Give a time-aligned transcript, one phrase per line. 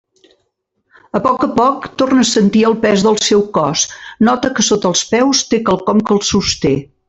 [1.17, 3.85] A poc a poc torna a sentir el pes del seu cos,
[4.31, 6.75] nota que sota els peus té quelcom que el sosté.